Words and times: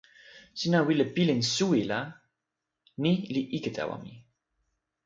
sina 0.59 0.77
wile 0.87 1.05
pilin 1.15 1.41
suwi 1.55 1.81
la 1.89 1.99
ni 3.01 3.11
li 3.33 3.41
ike 3.57 3.69
tawa 3.77 3.95
mi. 4.03 4.11